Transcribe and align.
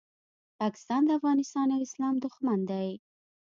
پاکستان 0.59 1.01
د 1.05 1.09
افغانستان 1.19 1.67
او 1.75 1.79
اسلام 1.87 2.15
دوښمن 2.19 2.59
دی 2.71 2.89